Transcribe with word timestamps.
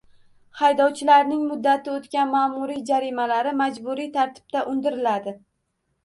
Haydovchilarning 0.59 1.41
muddati 1.49 1.91
o‘tgan 1.97 2.31
ma’muriy 2.35 2.79
jarimalari 2.89 3.51
majburiy 3.59 4.09
tartibda 4.15 4.63
undiriladi 4.73 5.35